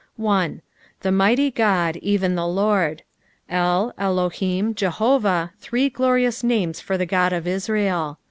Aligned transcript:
1. 0.15 0.63
"The 1.01 1.11
mighty 1.11 1.51
Qod, 1.51 1.97
even 1.97 2.33
the 2.33 2.41
L(rrt£"— 2.41 3.01
El, 3.49 3.93
Elohim, 3.99 4.73
Jehovah, 4.73 5.51
three 5.59 5.89
glorious 5.89 6.41
ntunea 6.41 6.81
for 6.81 6.97
the 6.97 7.05
God 7.05 7.31
of 7.33 7.45
Israel. 7.45 8.17